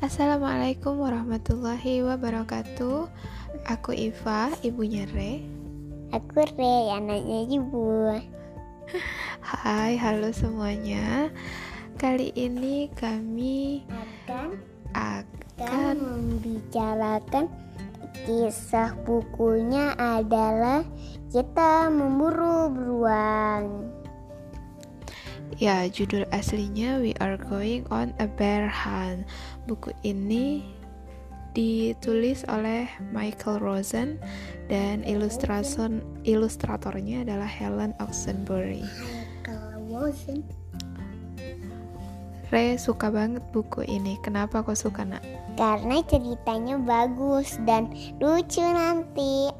[0.00, 3.04] Assalamualaikum warahmatullahi wabarakatuh.
[3.68, 5.44] Aku Iva, ibunya Re.
[6.08, 8.08] Aku Re, anaknya ibu.
[9.44, 11.28] Hai, halo semuanya.
[12.00, 14.56] Kali ini kami Akan
[14.96, 17.44] akan akan membicarakan
[18.24, 20.80] kisah bukunya adalah
[21.28, 23.99] kita memburu beruang.
[25.58, 29.26] Ya judul aslinya We Are Going on a Bear Hunt.
[29.66, 30.62] Buku ini
[31.56, 34.22] ditulis oleh Michael Rosen
[34.70, 38.86] dan ilustrason ilustratornya adalah Helen Oxenbury.
[39.90, 40.46] Bosan,
[42.54, 44.14] Re suka banget buku ini.
[44.22, 45.26] Kenapa kau suka nak?
[45.60, 49.52] karena ceritanya bagus dan lucu nanti.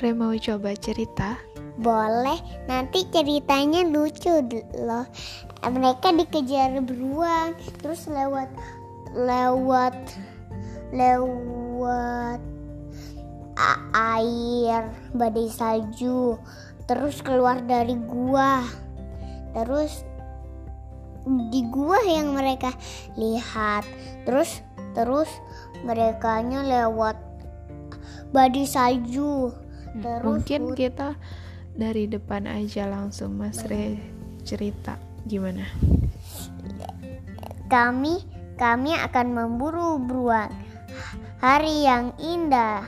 [0.00, 1.36] Re mau coba cerita?
[1.80, 2.36] Boleh,
[2.68, 4.28] nanti ceritanya lucu
[4.76, 5.08] loh.
[5.64, 8.52] Mereka dikejar beruang, terus lewat
[9.16, 9.96] lewat
[10.92, 12.40] lewat
[13.96, 16.36] air badai salju,
[16.84, 18.60] terus keluar dari gua.
[19.56, 20.04] Terus
[21.48, 22.76] di gua yang mereka
[23.16, 23.88] lihat,
[24.28, 24.60] terus
[24.92, 25.32] terus
[25.80, 27.16] merekanya lewat
[28.36, 29.48] badai salju.
[29.90, 31.18] Terus Mungkin kita
[31.74, 33.96] dari depan aja langsung Mas Re
[34.42, 35.64] cerita gimana?
[37.70, 40.52] Kami kami akan memburu beruang.
[41.40, 42.84] Hari yang indah.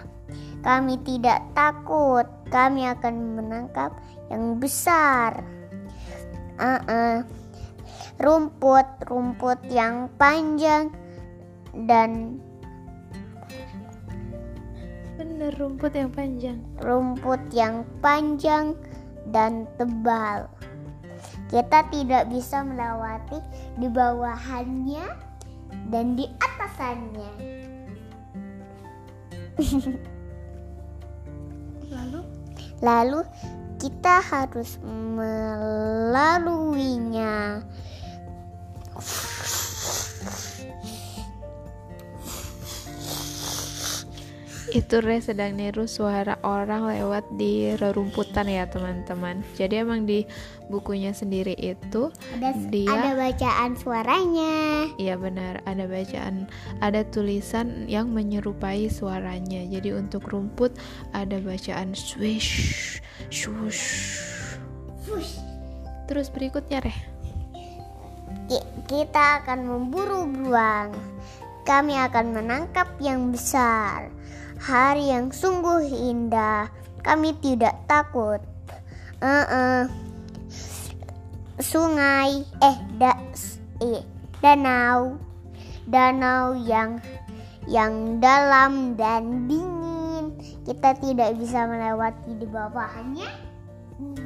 [0.60, 2.28] Kami tidak takut.
[2.52, 3.96] Kami akan menangkap
[4.28, 5.40] yang besar.
[6.60, 7.24] Uh-uh.
[8.20, 10.92] Rumput, rumput yang panjang
[11.88, 12.36] dan
[15.18, 16.58] Bener rumput yang panjang.
[16.80, 18.74] rumput yang panjang
[19.28, 20.48] dan tebal.
[21.52, 23.38] Kita tidak bisa melewati
[23.76, 25.04] di bawahannya
[25.92, 27.32] dan di atasannya.
[31.92, 32.20] Lalu
[32.82, 33.22] Lalu
[33.78, 36.42] kita harus melaluinya.
[44.72, 49.44] Itu Re sedang niru suara orang lewat di rerumputan ya teman-teman.
[49.54, 50.24] Jadi emang di
[50.66, 54.52] bukunya sendiri itu Ada Dia- ada bacaan suaranya.
[54.96, 56.48] Iya benar, ada bacaan,
[56.80, 59.62] ada tulisan yang menyerupai suaranya.
[59.68, 60.72] Jadi untuk rumput
[61.12, 63.84] ada bacaan swish, swish.
[65.02, 65.36] Fush.
[66.08, 66.98] Terus berikutnya Reh.
[68.48, 70.92] Ki- Kita akan memburu beruang.
[71.62, 74.10] Kami akan menangkap yang besar.
[74.62, 76.70] Hari yang sungguh indah.
[77.02, 78.38] Kami tidak takut.
[79.18, 79.90] Eh-eh.
[81.58, 83.18] Sungai, eh, da,
[83.82, 84.06] eh,
[84.38, 85.18] danau,
[85.90, 87.02] danau yang
[87.66, 90.38] yang dalam dan dingin.
[90.62, 93.30] Kita tidak bisa melewati di bawahnya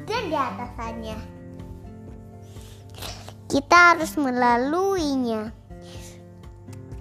[0.04, 1.16] dan di atasannya.
[3.48, 5.48] Kita harus melaluinya.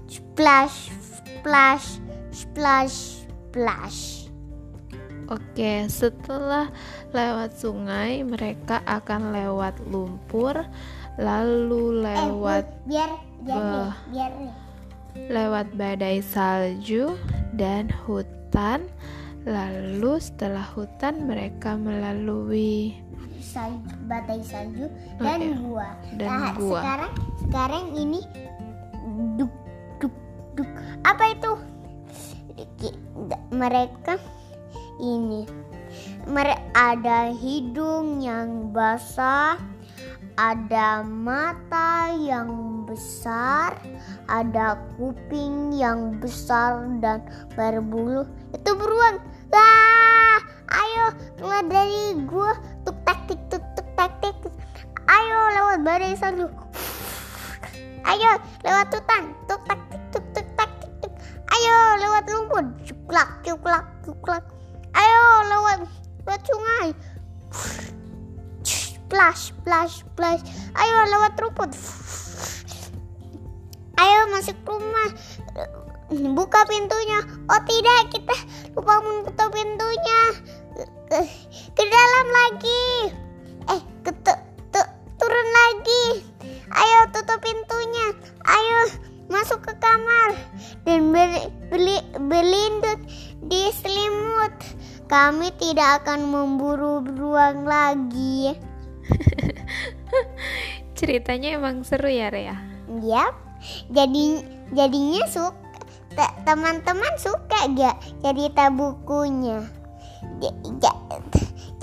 [0.07, 2.00] Splash, splash,
[2.31, 3.14] splash,
[3.55, 4.27] splash.
[5.31, 6.67] Oke, setelah
[7.16, 10.59] lewat sungai, mereka akan lewat lumpur,
[11.16, 13.11] lalu lewat eh, biar
[13.41, 14.55] biar nih, biar nih.
[15.31, 17.16] lewat badai salju
[17.55, 18.91] dan hutan.
[19.47, 22.97] Lalu setelah hutan mereka melalui
[23.39, 24.89] Salju, batai salju
[25.22, 25.55] dan iya.
[25.61, 25.87] gua.
[26.17, 26.81] Dan Nah, gua.
[26.81, 27.13] Sekarang
[27.45, 28.22] sekarang ini
[29.39, 29.53] duk
[30.01, 30.13] duk
[30.57, 30.69] duk.
[31.05, 31.74] Apa itu?
[33.53, 34.19] Mereka
[34.99, 35.45] ini
[36.25, 39.59] mere ada hidung yang basah,
[40.35, 43.77] ada mata yang besar,
[44.27, 48.27] ada kuping yang besar dan berbulu.
[48.51, 49.21] Itu beruang.
[49.53, 51.05] Wah, ayo
[51.39, 52.57] keluar dari gua.
[52.83, 54.35] Tuk tak tik tuk tuk tak tik.
[55.05, 56.47] Ayo lewat badai salju.
[58.05, 58.31] Ayo
[58.66, 59.23] lewat hutan.
[59.47, 59.79] Tuk tak
[61.66, 62.66] Ayo lewat lumpur.
[62.85, 64.46] Cuklak cuklak cuklak.
[64.94, 65.90] Ayo lewat
[66.22, 66.90] lewat sungai.
[68.62, 70.46] Splash, splash, splash.
[70.78, 71.73] Ayo lewat rumput.
[73.97, 75.09] Ayo masuk rumah.
[76.38, 77.26] Buka pintunya.
[77.50, 78.38] Oh tidak, kita
[78.78, 80.22] lupa menutup pintunya.
[81.73, 83.24] Ke dalam lagi.
[89.31, 90.37] Masuk ke kamar
[90.85, 93.01] dan ber- beli, berlindung
[93.45, 94.53] di selimut.
[95.05, 98.57] Kami tidak akan memburu beruang lagi.
[100.97, 102.57] Ceritanya emang seru ya Rea.
[103.05, 103.33] Yap.
[103.93, 104.41] Jadi
[104.73, 105.66] jadinya suka
[106.16, 109.67] te- teman-teman suka gak cerita bukunya
[110.39, 111.03] J- j-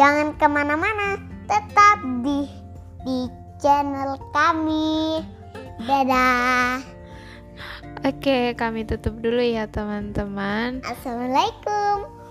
[0.00, 2.48] jangan ke mana-mana tetap di
[3.04, 3.28] di
[3.60, 5.20] channel kami
[5.84, 6.80] dadah
[8.02, 10.82] Oke, kami tutup dulu ya teman-teman.
[10.82, 12.21] assalamualaikum